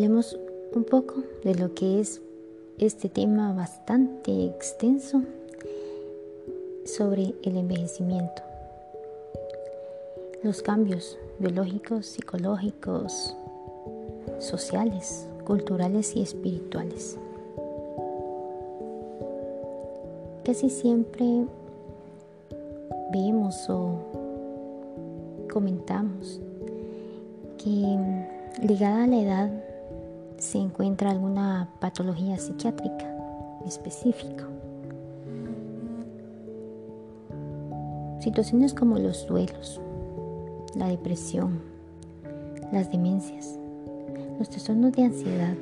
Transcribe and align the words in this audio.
hablemos 0.00 0.38
un 0.72 0.84
poco 0.84 1.16
de 1.44 1.54
lo 1.56 1.74
que 1.74 2.00
es 2.00 2.22
este 2.78 3.10
tema 3.10 3.52
bastante 3.52 4.46
extenso 4.46 5.20
sobre 6.86 7.34
el 7.42 7.58
envejecimiento, 7.58 8.40
los 10.42 10.62
cambios 10.62 11.18
biológicos, 11.38 12.06
psicológicos, 12.06 13.36
sociales, 14.38 15.26
culturales 15.44 16.16
y 16.16 16.22
espirituales. 16.22 17.18
Casi 20.46 20.70
siempre 20.70 21.44
vemos 23.12 23.68
o 23.68 23.98
comentamos 25.52 26.40
que 27.58 27.98
ligada 28.66 29.04
a 29.04 29.06
la 29.06 29.20
edad 29.20 29.69
se 30.40 30.56
encuentra 30.56 31.10
alguna 31.10 31.68
patología 31.80 32.38
psiquiátrica 32.38 33.14
específica. 33.66 34.48
Situaciones 38.20 38.72
como 38.72 38.98
los 38.98 39.26
duelos, 39.26 39.80
la 40.74 40.88
depresión, 40.88 41.60
las 42.72 42.90
demencias, 42.90 43.58
los 44.38 44.48
trastornos 44.48 44.92
de 44.92 45.04
ansiedad 45.04 45.54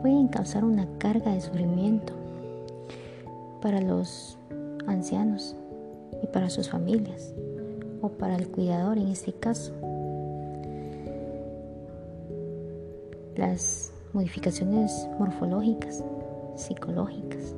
pueden 0.00 0.28
causar 0.28 0.64
una 0.64 0.86
carga 0.96 1.34
de 1.34 1.42
sufrimiento 1.42 2.14
para 3.60 3.82
los 3.82 4.38
ancianos 4.86 5.54
y 6.22 6.26
para 6.28 6.48
sus 6.48 6.70
familias 6.70 7.34
o 8.00 8.08
para 8.08 8.36
el 8.36 8.48
cuidador 8.48 8.96
en 8.96 9.08
este 9.08 9.34
caso. 9.34 9.74
Las 13.40 13.90
modificaciones 14.12 15.08
morfológicas, 15.18 16.04
psicológicas, 16.56 17.54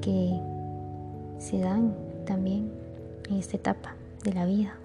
que 0.00 0.40
se 1.38 1.60
dan 1.60 1.94
también 2.26 2.72
en 3.30 3.36
esta 3.36 3.58
etapa 3.58 3.94
de 4.24 4.32
la 4.32 4.44
vida. 4.44 4.76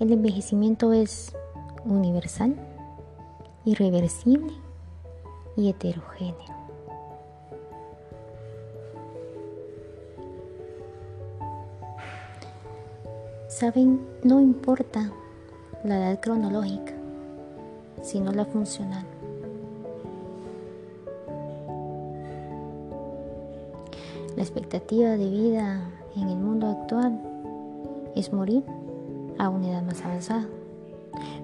El 0.00 0.12
envejecimiento 0.12 0.92
es 0.92 1.34
universal, 1.86 2.56
irreversible 3.64 4.52
y 5.56 5.70
heterogéneo. 5.70 6.60
Saben, 13.48 14.06
no 14.24 14.42
importa 14.42 15.10
la 15.84 15.96
edad 15.96 16.20
cronológica, 16.20 16.92
sino 18.02 18.32
la 18.32 18.44
funcional. 18.44 19.04
La 24.36 24.42
expectativa 24.42 25.10
de 25.10 25.28
vida 25.28 25.80
en 26.16 26.28
el 26.28 26.38
mundo 26.38 26.68
actual 26.68 27.20
es 28.14 28.32
morir 28.32 28.64
a 29.38 29.48
una 29.48 29.70
edad 29.70 29.82
más 29.82 30.02
avanzada. 30.04 30.46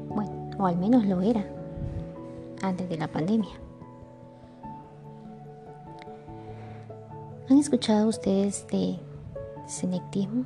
Bueno, 0.08 0.50
o 0.58 0.66
al 0.66 0.76
menos 0.76 1.04
lo 1.06 1.20
era 1.22 1.44
antes 2.62 2.88
de 2.88 2.96
la 2.96 3.08
pandemia. 3.08 3.50
¿Han 7.48 7.58
escuchado 7.58 8.08
ustedes 8.08 8.66
de 8.68 8.98
senectismo? 9.66 10.44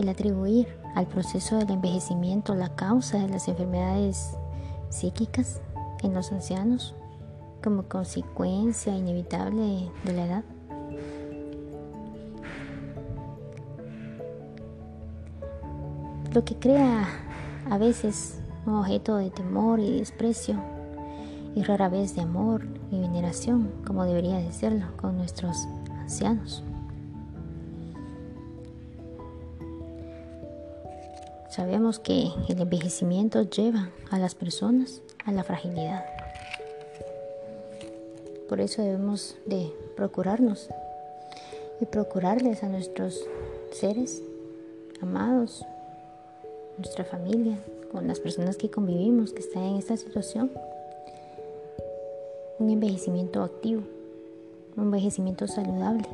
El 0.00 0.08
atribuir 0.08 0.66
al 0.94 1.06
proceso 1.06 1.58
del 1.58 1.72
envejecimiento 1.72 2.54
la 2.54 2.74
causa 2.74 3.18
de 3.18 3.28
las 3.28 3.48
enfermedades 3.48 4.34
psíquicas 4.88 5.60
en 6.02 6.14
los 6.14 6.32
ancianos 6.32 6.94
como 7.62 7.82
consecuencia 7.82 8.96
inevitable 8.96 9.90
de 10.04 10.12
la 10.14 10.24
edad. 10.24 10.44
Lo 16.32 16.46
que 16.46 16.54
crea 16.56 17.06
a 17.68 17.76
veces 17.76 18.40
un 18.64 18.76
objeto 18.76 19.18
de 19.18 19.28
temor 19.28 19.80
y 19.80 19.98
desprecio 19.98 20.58
y 21.54 21.62
rara 21.62 21.90
vez 21.90 22.14
de 22.14 22.22
amor 22.22 22.66
y 22.90 23.00
veneración, 23.00 23.70
como 23.86 24.06
debería 24.06 24.38
de 24.38 24.50
serlo 24.50 24.96
con 24.96 25.18
nuestros 25.18 25.68
ancianos. 25.98 26.64
Sabemos 31.50 31.98
que 31.98 32.28
el 32.48 32.60
envejecimiento 32.60 33.42
lleva 33.42 33.90
a 34.10 34.20
las 34.20 34.36
personas 34.36 35.02
a 35.24 35.32
la 35.32 35.42
fragilidad. 35.42 36.04
Por 38.48 38.60
eso 38.60 38.82
debemos 38.82 39.34
de 39.46 39.72
procurarnos 39.96 40.68
y 41.80 41.86
procurarles 41.86 42.62
a 42.62 42.68
nuestros 42.68 43.20
seres 43.72 44.22
amados, 45.00 45.66
nuestra 46.78 47.04
familia, 47.04 47.58
con 47.90 48.06
las 48.06 48.20
personas 48.20 48.56
que 48.56 48.70
convivimos, 48.70 49.32
que 49.32 49.40
están 49.40 49.64
en 49.64 49.76
esta 49.76 49.96
situación, 49.96 50.52
un 52.60 52.70
envejecimiento 52.70 53.42
activo, 53.42 53.82
un 54.76 54.84
envejecimiento 54.84 55.48
saludable. 55.48 56.06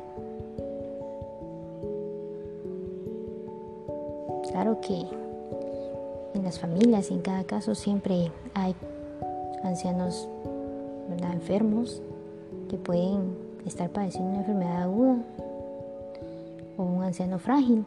Claro 4.51 4.81
que 4.81 5.26
en 6.37 6.43
las 6.43 6.59
familias 6.59 7.09
y 7.09 7.15
en 7.15 7.21
cada 7.21 7.43
caso 7.43 7.73
siempre 7.73 8.31
hay 8.53 8.75
ancianos 9.63 10.29
enfermos 11.33 12.01
que 12.69 12.77
pueden 12.77 13.35
estar 13.65 13.89
padeciendo 13.89 14.31
una 14.31 14.39
enfermedad 14.39 14.83
aguda 14.83 15.17
o 16.77 16.83
un 16.83 17.03
anciano 17.03 17.39
frágil 17.39 17.85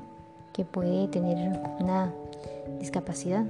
que 0.52 0.64
puede 0.64 1.08
tener 1.08 1.60
una 1.78 2.12
discapacidad. 2.78 3.44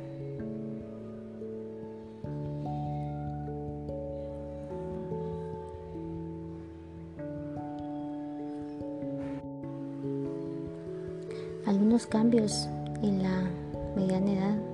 Algunos 11.66 12.06
cambios 12.06 12.68
en 13.02 13.22
la 13.22 13.48
mediana 13.96 14.32
edad 14.32 14.69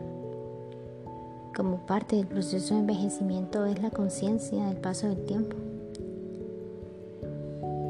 como 1.56 1.78
parte 1.86 2.16
del 2.16 2.26
proceso 2.26 2.74
de 2.74 2.80
envejecimiento 2.80 3.64
es 3.64 3.80
la 3.80 3.90
conciencia 3.90 4.66
del 4.66 4.76
paso 4.76 5.08
del 5.08 5.24
tiempo, 5.24 5.56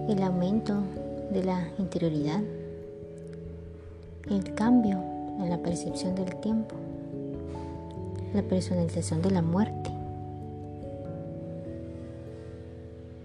el 0.09 0.23
aumento 0.23 0.75
de 1.33 1.43
la 1.43 1.69
interioridad, 1.77 2.41
el 4.31 4.55
cambio 4.55 5.03
en 5.41 5.51
la 5.51 5.59
percepción 5.59 6.15
del 6.15 6.37
tiempo, 6.37 6.77
la 8.33 8.43
personalización 8.43 9.21
de 9.21 9.33
la 9.33 9.43
muerte, 9.43 9.91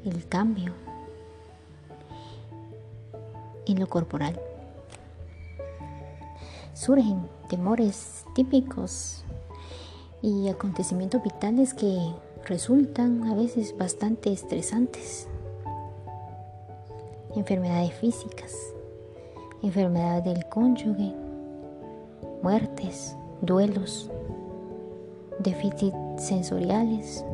el 0.06 0.28
cambio 0.28 0.74
en 3.68 3.80
lo 3.80 3.88
corporal. 3.88 4.40
Surgen 6.74 7.28
temores 7.48 8.26
típicos 8.34 9.24
y 10.22 10.50
acontecimientos 10.50 11.24
vitales 11.24 11.74
que 11.74 11.98
resultan 12.46 13.24
a 13.24 13.36
veces 13.36 13.76
bastante 13.78 14.32
estresantes. 14.32 15.28
Enfermedades 17.36 17.94
físicas, 17.94 18.54
enfermedades 19.64 20.26
del 20.26 20.46
cónyuge, 20.50 21.16
muertes, 22.44 23.16
duelos, 23.42 24.12
déficits 25.40 25.96
sensoriales, 26.18 27.26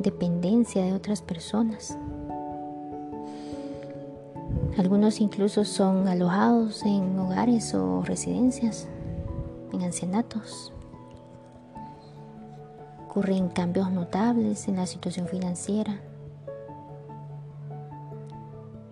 dependencia 0.00 0.84
de 0.84 0.92
otras 0.92 1.22
personas. 1.22 1.96
Algunos 4.76 5.20
incluso 5.20 5.64
son 5.64 6.08
alojados 6.08 6.82
en 6.82 7.16
hogares 7.18 7.74
o 7.74 8.02
residencias, 8.02 8.88
en 9.72 9.82
ancianatos 9.82 10.73
ocurren 13.14 13.48
cambios 13.48 13.92
notables 13.92 14.66
en 14.66 14.74
la 14.74 14.86
situación 14.86 15.28
financiera. 15.28 16.00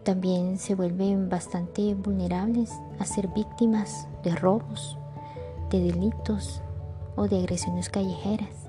También 0.05 0.59
se 0.59 0.77
vuelven 0.77 1.29
bastante 1.29 1.95
vulnerables 1.95 2.71
a 3.01 3.05
ser 3.05 3.27
víctimas 3.27 4.07
de 4.23 4.31
robos, 4.37 4.97
de 5.71 5.81
delitos 5.81 6.63
o 7.17 7.27
de 7.27 7.41
agresiones 7.41 7.89
callejeras. 7.89 8.69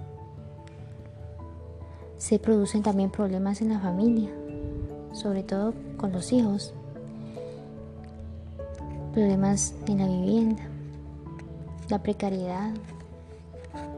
Se 2.17 2.39
producen 2.39 2.81
también 2.81 3.11
problemas 3.11 3.61
en 3.61 3.69
la 3.69 3.79
familia, 3.79 4.31
sobre 5.11 5.43
todo 5.43 5.75
con 5.97 6.11
los 6.13 6.33
hijos, 6.33 6.73
problemas 9.13 9.75
en 9.85 9.99
la 9.99 10.07
vivienda, 10.07 10.63
la 11.89 12.01
precariedad, 12.01 12.71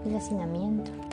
el 0.05 0.17
hacinamiento. 0.17 1.04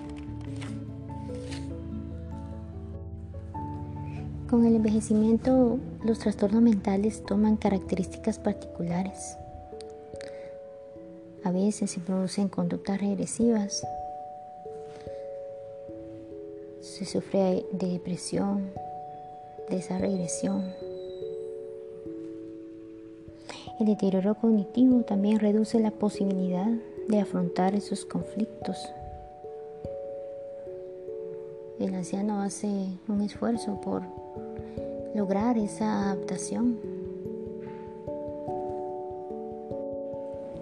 Con 4.52 4.66
el 4.66 4.76
envejecimiento, 4.76 5.78
los 6.04 6.18
trastornos 6.18 6.60
mentales 6.60 7.24
toman 7.24 7.56
características 7.56 8.38
particulares. 8.38 9.38
A 11.42 11.50
veces 11.50 11.90
se 11.90 12.00
producen 12.00 12.50
conductas 12.50 13.00
regresivas, 13.00 13.82
se 16.82 17.06
sufre 17.06 17.64
de 17.72 17.86
depresión, 17.92 18.70
de 19.70 19.78
esa 19.78 19.96
regresión. 19.96 20.62
El 23.80 23.86
deterioro 23.86 24.34
cognitivo 24.34 25.00
también 25.00 25.38
reduce 25.38 25.80
la 25.80 25.92
posibilidad 25.92 26.68
de 27.08 27.20
afrontar 27.20 27.74
esos 27.74 28.04
conflictos. 28.04 28.76
El 31.80 31.94
anciano 31.94 32.42
hace 32.42 32.68
un 33.08 33.22
esfuerzo 33.22 33.80
por 33.80 34.02
lograr 35.14 35.58
esa 35.58 36.10
adaptación. 36.10 36.78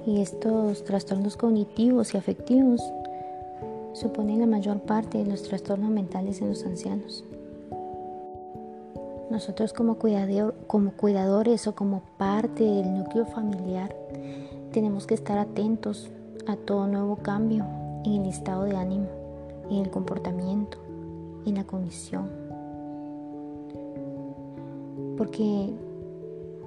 Y 0.07 0.21
estos 0.21 0.85
trastornos 0.85 1.37
cognitivos 1.37 2.15
y 2.15 2.17
afectivos 2.17 2.83
suponen 3.93 4.41
la 4.41 4.47
mayor 4.47 4.81
parte 4.81 5.19
de 5.19 5.27
los 5.27 5.43
trastornos 5.43 5.91
mentales 5.91 6.41
en 6.41 6.49
los 6.49 6.65
ancianos. 6.65 7.25
Nosotros 9.31 9.73
como, 9.73 9.97
como 10.67 10.93
cuidadores 10.93 11.67
o 11.69 11.75
como 11.75 12.03
parte 12.19 12.65
del 12.65 12.93
núcleo 12.95 13.27
familiar 13.27 13.95
tenemos 14.73 15.07
que 15.07 15.15
estar 15.15 15.39
atentos 15.39 16.11
a 16.47 16.57
todo 16.57 16.89
nuevo 16.89 17.17
cambio 17.17 17.65
en 18.05 18.23
el 18.23 18.29
estado 18.29 18.65
de 18.65 18.77
ánimo, 18.77 19.07
en 19.71 19.85
el 19.85 19.91
comportamiento, 19.91 20.79
en 21.47 21.55
la 21.57 21.65
condición 21.65 22.40
porque 25.21 25.71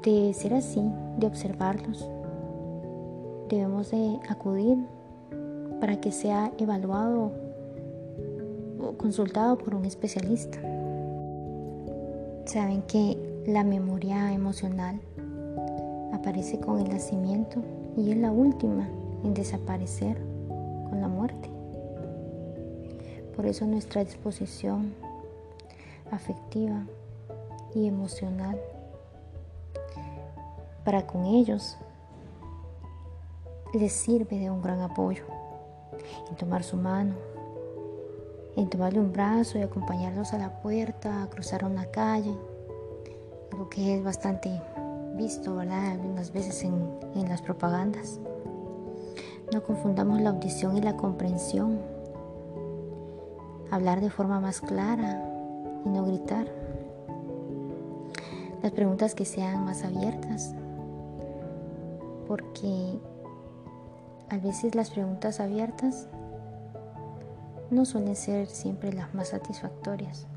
de 0.03 0.31
ser 0.35 0.53
así, 0.53 0.79
de 1.17 1.25
observarlos, 1.25 2.07
debemos 3.49 3.89
de 3.89 4.19
acudir 4.29 4.77
para 5.79 5.99
que 5.99 6.11
sea 6.11 6.51
evaluado 6.59 7.31
o 8.79 8.91
consultado 8.95 9.57
por 9.57 9.73
un 9.73 9.85
especialista. 9.85 10.59
Saben 12.45 12.83
que 12.83 13.17
la 13.47 13.63
memoria 13.63 14.31
emocional 14.31 15.01
aparece 16.13 16.59
con 16.59 16.79
el 16.79 16.89
nacimiento 16.89 17.59
y 17.97 18.11
es 18.11 18.17
la 18.17 18.31
última 18.31 18.87
en 19.23 19.33
desaparecer 19.33 20.15
con 20.91 21.01
la 21.01 21.07
muerte. 21.07 21.49
Por 23.35 23.47
eso 23.47 23.65
nuestra 23.65 24.03
disposición 24.03 24.93
afectiva 26.11 26.85
y 27.75 27.87
emocional 27.87 28.59
para 30.83 31.07
con 31.07 31.25
ellos 31.25 31.77
les 33.73 33.93
sirve 33.93 34.37
de 34.37 34.49
un 34.49 34.61
gran 34.61 34.81
apoyo 34.81 35.23
en 36.29 36.35
tomar 36.35 36.63
su 36.63 36.77
mano, 36.77 37.15
en 38.55 38.69
tomarle 38.69 38.99
un 38.99 39.11
brazo 39.11 39.57
y 39.57 39.61
acompañarlos 39.61 40.33
a 40.33 40.37
la 40.37 40.61
puerta, 40.61 41.23
a 41.23 41.29
cruzar 41.29 41.65
una 41.65 41.85
calle, 41.85 42.35
lo 43.57 43.69
que 43.69 43.95
es 43.95 44.03
bastante 44.03 44.61
visto, 45.15 45.55
¿verdad? 45.55 45.91
Algunas 45.91 46.31
veces 46.31 46.63
en, 46.63 46.99
en 47.15 47.29
las 47.29 47.41
propagandas. 47.41 48.19
No 49.51 49.63
confundamos 49.63 50.21
la 50.21 50.31
audición 50.31 50.77
y 50.77 50.81
la 50.81 50.95
comprensión. 50.97 51.79
Hablar 53.71 54.01
de 54.01 54.09
forma 54.09 54.39
más 54.39 54.61
clara 54.61 55.23
y 55.85 55.89
no 55.89 56.05
gritar 56.05 56.47
las 58.63 58.71
preguntas 58.71 59.13
que 59.13 59.25
sean 59.25 59.65
más 59.65 59.83
abiertas, 59.83 60.55
porque 62.27 62.97
a 64.29 64.37
veces 64.37 64.73
las 64.73 64.89
preguntas 64.89 65.41
abiertas 65.41 66.07
no 67.69 67.83
suelen 67.83 68.15
ser 68.15 68.47
siempre 68.47 68.93
las 68.93 69.13
más 69.13 69.27
satisfactorias. 69.29 70.27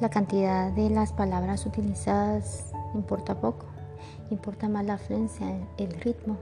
La 0.00 0.08
cantidad 0.08 0.72
de 0.72 0.90
las 0.90 1.12
palabras 1.12 1.64
utilizadas 1.64 2.72
importa 2.92 3.40
poco, 3.40 3.66
importa 4.32 4.68
más 4.68 4.84
la 4.84 4.94
afluencia, 4.94 5.46
el 5.78 5.92
ritmo. 6.00 6.38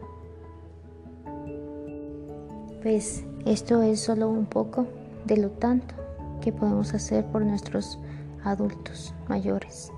Pues 2.83 3.25
esto 3.45 3.83
es 3.83 4.01
solo 4.01 4.31
un 4.31 4.47
poco 4.47 4.87
de 5.27 5.37
lo 5.37 5.51
tanto 5.51 5.95
que 6.41 6.53
podemos 6.53 6.95
hacer 6.95 7.25
por 7.27 7.45
nuestros 7.45 7.99
adultos 8.45 9.15
mayores. 9.29 9.93